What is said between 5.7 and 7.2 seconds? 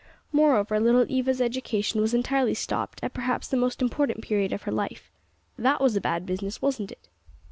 was a bad business, wasn't it?"